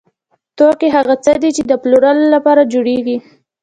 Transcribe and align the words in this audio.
توکي 0.57 0.87
هغه 0.95 1.15
څه 1.25 1.33
دي 1.41 1.49
چې 1.55 1.63
د 1.65 1.71
پلورلو 1.81 2.25
لپاره 2.35 2.69
جوړیږي. 2.73 3.17